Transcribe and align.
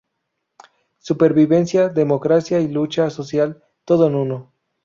Supervivencia, 0.97 1.89
democracia 1.89 2.59
y 2.59 2.67
lucha 2.67 3.11
social: 3.11 3.63
todo 3.85 4.07
en 4.07 4.15
uno. 4.15 4.51